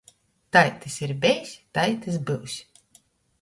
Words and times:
Tai 0.55 0.69
tys 0.85 0.95
ir 1.07 1.13
bejs, 1.25 1.51
tai 1.77 1.91
tys 2.01 2.17
byus. 2.27 2.55